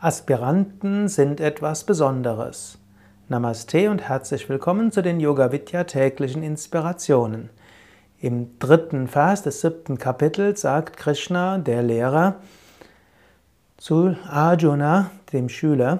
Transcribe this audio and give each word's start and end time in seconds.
Aspiranten 0.00 1.08
sind 1.08 1.40
etwas 1.40 1.82
Besonderes. 1.82 2.78
Namaste 3.26 3.90
und 3.90 4.08
herzlich 4.08 4.48
willkommen 4.48 4.92
zu 4.92 5.02
den 5.02 5.18
Yoga 5.18 5.50
Vidya 5.50 5.82
täglichen 5.82 6.44
Inspirationen. 6.44 7.50
Im 8.20 8.60
dritten 8.60 9.08
Vers 9.08 9.42
des 9.42 9.60
siebten 9.60 9.98
Kapitels 9.98 10.60
sagt 10.60 10.98
Krishna, 10.98 11.58
der 11.58 11.82
Lehrer, 11.82 12.36
zu 13.76 14.14
Arjuna, 14.30 15.10
dem 15.32 15.48
Schüler, 15.48 15.98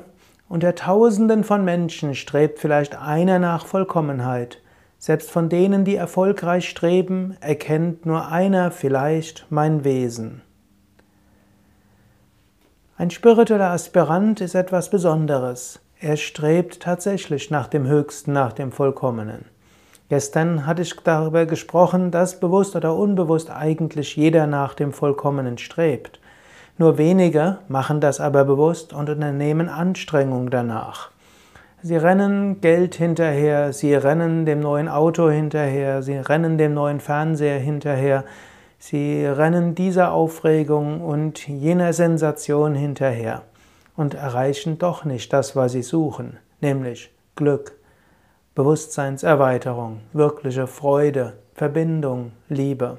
unter 0.49 0.77
Tausenden 0.77 1.43
von 1.43 1.65
Menschen 1.65 2.15
strebt 2.15 2.61
vielleicht 2.61 2.95
einer 2.95 3.41
nach 3.41 3.67
Vollkommenheit. 3.67 4.63
Selbst 5.01 5.29
von 5.29 5.49
denen, 5.49 5.85
die 5.85 5.97
erfolgreich 5.97 6.69
streben, 6.69 7.37
erkennt 7.41 8.07
nur 8.07 8.29
einer 8.29 8.71
vielleicht 8.71 9.47
mein 9.51 9.83
Wesen. 9.83 10.43
Ein 13.01 13.11
spiritueller 13.13 13.71
Aspirant 13.71 14.41
ist 14.41 14.57
etwas 14.57 14.91
Besonderes. 14.91 15.79
Er 16.01 16.17
strebt 16.17 16.81
tatsächlich 16.81 17.49
nach 17.49 17.69
dem 17.69 17.87
Höchsten, 17.87 18.33
nach 18.33 18.53
dem 18.53 18.73
Vollkommenen. 18.73 19.45
Gestern 20.09 20.67
hatte 20.67 20.83
ich 20.83 20.97
darüber 21.05 21.47
gesprochen, 21.47 22.11
dass 22.11 22.41
bewusst 22.41 22.75
oder 22.75 22.97
unbewusst 22.97 23.53
eigentlich 23.53 24.17
jeder 24.17 24.49
nach 24.49 24.75
dem 24.75 24.93
Vollkommenen 24.93 25.59
strebt. 25.59 26.19
Nur 26.77 26.99
wenige 26.99 27.59
machen 27.69 28.01
das 28.01 28.19
aber 28.19 28.45
bewusst 28.45 28.93
und 28.93 29.09
unternehmen 29.09 29.69
Anstrengung 29.69 30.51
danach. 30.51 31.13
Sie 31.83 31.97
rennen 31.97 32.61
Geld 32.61 32.97
hinterher, 32.97 33.73
sie 33.73 33.95
rennen 33.95 34.45
dem 34.45 34.59
neuen 34.59 34.89
Auto 34.89 35.31
hinterher, 35.31 36.03
sie 36.03 36.17
rennen 36.17 36.59
dem 36.59 36.75
neuen 36.75 36.99
Fernseher 36.99 37.61
hinterher, 37.61 38.25
Sie 38.79 39.27
rennen 39.27 39.75
dieser 39.75 40.13
Aufregung 40.13 41.01
und 41.01 41.49
jener 41.49 41.93
Sensation 41.93 42.75
hinterher 42.75 43.43
und 43.97 44.15
erreichen 44.15 44.79
doch 44.79 45.05
nicht 45.05 45.33
das, 45.33 45.57
was 45.57 45.73
sie 45.73 45.83
suchen, 45.83 46.39
nämlich 46.61 47.11
Glück, 47.35 47.77
Bewusstseinserweiterung, 48.55 50.01
wirkliche 50.13 50.69
Freude, 50.69 51.35
Verbindung, 51.55 52.33
Liebe. 52.49 52.99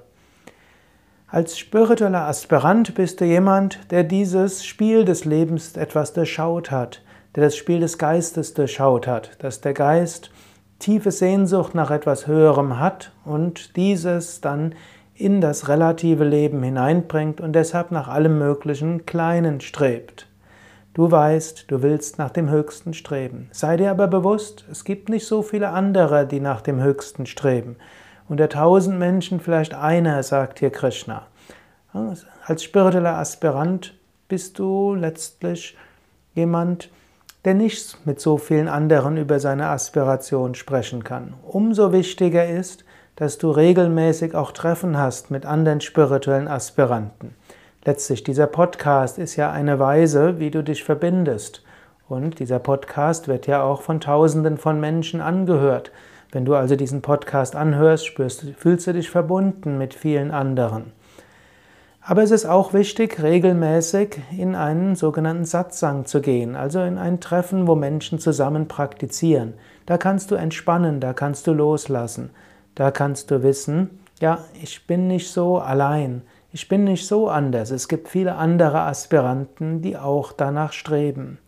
Als 1.28 1.58
spiritueller 1.58 2.28
Aspirant 2.28 2.96
bist 2.96 3.22
du 3.22 3.26
jemand, 3.26 3.80
der 3.92 4.04
dieses 4.04 4.66
Spiel 4.66 5.06
des 5.06 5.24
Lebens 5.24 5.78
etwas 5.78 6.12
durchschaut 6.12 6.72
hat, 6.72 7.02
der 7.36 7.46
das 7.46 7.56
Spiel 7.56 7.80
des 7.80 7.98
Geistes 7.98 8.54
durchschaut 8.54 9.08
hat, 9.08 9.32
dass 9.40 9.62
der 9.62 9.74
Geist 9.74 10.32
tiefe 10.80 11.12
Sehnsucht 11.12 11.76
nach 11.76 11.92
etwas 11.92 12.26
Höherem 12.26 12.80
hat 12.80 13.12
und 13.26 13.76
dieses 13.76 14.42
dann 14.42 14.76
in 15.20 15.42
das 15.42 15.68
relative 15.68 16.24
Leben 16.24 16.64
hineinbringt 16.64 17.42
und 17.42 17.54
deshalb 17.54 17.92
nach 17.92 18.08
allem 18.08 18.40
möglichen 18.40 19.06
Kleinen 19.06 19.60
strebt. 19.60 20.28
Du 20.94 21.12
weißt, 21.12 21.66
du 21.70 21.82
willst 21.84 22.18
nach 22.18 22.30
dem 22.30 22.50
Höchsten 22.50 22.94
streben. 22.94 23.50
Sei 23.52 23.76
dir 23.76 23.92
aber 23.92 24.08
bewusst, 24.08 24.66
es 24.72 24.86
gibt 24.86 25.10
nicht 25.10 25.28
so 25.28 25.42
viele 25.42 25.70
andere, 25.70 26.26
die 26.26 26.40
nach 26.40 26.62
dem 26.62 26.82
Höchsten 26.82 27.26
streben. 27.26 27.76
Unter 28.30 28.48
tausend 28.48 28.98
Menschen 28.98 29.42
vielleicht 29.42 29.74
einer, 29.74 30.24
sagt 30.24 30.60
hier 30.60 30.72
Krishna. 30.72 31.28
Als 32.46 32.64
spiritueller 32.64 33.18
Aspirant 33.18 33.96
bist 34.30 34.58
du 34.58 34.96
letztlich 34.96 35.78
jemand, 36.34 36.90
der 37.44 37.56
nicht 37.56 38.06
mit 38.06 38.22
so 38.22 38.38
vielen 38.38 38.68
anderen 38.70 39.18
über 39.18 39.40
seine 39.40 39.68
Aspiration 39.68 40.56
sprechen 40.56 41.04
kann. 41.04 41.34
Umso 41.44 41.92
wichtiger 41.92 42.48
ist, 42.48 42.86
dass 43.20 43.38
du 43.38 43.52
regelmäßig 43.52 44.34
auch 44.34 44.54
Treffen 44.54 44.98
hast 44.98 45.30
mit 45.30 45.46
anderen 45.46 45.82
spirituellen 45.82 46.48
Aspiranten. 46.48 47.36
Letztlich, 47.84 48.24
dieser 48.24 48.48
Podcast 48.48 49.18
ist 49.20 49.36
ja 49.36 49.52
eine 49.52 49.78
Weise, 49.78 50.40
wie 50.40 50.52
du 50.52 50.64
dich 50.64 50.86
verbindest. 50.86 51.62
Und 52.08 52.40
dieser 52.40 52.60
Podcast 52.60 53.28
wird 53.28 53.46
ja 53.46 53.62
auch 53.62 53.82
von 53.82 54.00
Tausenden 54.00 54.58
von 54.58 54.80
Menschen 54.80 55.20
angehört. 55.20 55.92
Wenn 56.32 56.46
du 56.46 56.56
also 56.56 56.78
diesen 56.78 57.02
Podcast 57.02 57.58
anhörst, 57.58 58.06
spürst, 58.06 58.46
fühlst 58.58 58.88
du 58.88 58.94
dich 58.94 59.10
verbunden 59.10 59.78
mit 59.78 59.94
vielen 59.94 60.32
anderen. 60.32 60.94
Aber 62.02 62.24
es 62.24 62.32
ist 62.32 62.46
auch 62.46 62.74
wichtig, 62.74 63.22
regelmäßig 63.22 64.22
in 64.32 64.56
einen 64.56 64.96
sogenannten 64.96 65.46
Satsang 65.46 66.06
zu 66.06 66.22
gehen, 66.22 66.56
also 66.56 66.82
in 66.82 66.98
ein 66.98 67.20
Treffen, 67.20 67.68
wo 67.68 67.76
Menschen 67.76 68.18
zusammen 68.18 68.70
praktizieren. 68.70 69.56
Da 69.86 69.98
kannst 69.98 70.32
du 70.32 70.36
entspannen, 70.36 71.02
da 71.02 71.12
kannst 71.12 71.48
du 71.48 71.54
loslassen. 71.54 72.30
Da 72.80 72.92
kannst 72.92 73.30
du 73.30 73.44
wissen, 73.44 74.00
ja, 74.22 74.46
ich 74.64 74.88
bin 74.88 75.10
nicht 75.10 75.30
so 75.30 75.58
allein, 75.58 76.22
ich 76.54 76.70
bin 76.70 76.86
nicht 76.86 77.06
so 77.06 77.28
anders. 77.28 77.72
Es 77.72 77.90
gibt 77.90 78.08
viele 78.08 78.36
andere 78.36 78.84
Aspiranten, 78.84 79.82
die 79.82 79.98
auch 79.98 80.32
danach 80.32 80.72
streben. 80.72 81.40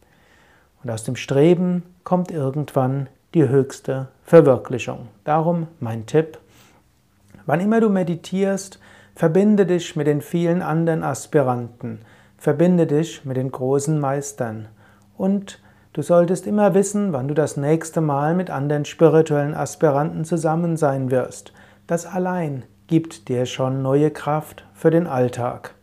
Und 0.84 0.92
aus 0.92 1.06
dem 1.06 1.16
Streben 1.16 1.84
kommt 2.04 2.32
irgendwann 2.32 3.08
die 3.34 3.48
höchste 3.48 4.10
Verwirklichung. 4.26 5.08
Darum 5.24 5.68
mein 5.80 6.06
Tipp, 6.06 6.38
wann 7.46 7.62
immer 7.62 7.80
du 7.80 7.88
meditierst, 7.88 8.82
verbinde 9.16 9.66
dich 9.66 9.96
mit 9.96 10.08
den 10.08 10.20
vielen 10.20 10.62
anderen 10.62 11.02
Aspiranten, 11.02 12.02
verbinde 12.38 12.88
dich 12.88 13.24
mit 13.24 13.38
den 13.38 13.54
großen 13.54 13.98
Meistern 13.98 14.68
und 15.18 15.62
Du 15.94 16.02
solltest 16.02 16.48
immer 16.48 16.74
wissen, 16.74 17.12
wann 17.12 17.28
du 17.28 17.34
das 17.34 17.58
nächste 17.58 18.00
Mal 18.00 18.34
mit 18.34 18.50
anderen 18.50 18.86
spirituellen 18.86 19.54
Aspiranten 19.54 20.24
zusammen 20.24 20.78
sein 20.78 21.12
wirst. 21.12 21.52
Das 21.86 22.06
allein 22.06 22.64
gibt 22.88 23.28
dir 23.28 23.46
schon 23.46 23.82
neue 23.82 24.10
Kraft 24.10 24.66
für 24.74 24.90
den 24.90 25.06
Alltag. 25.06 25.76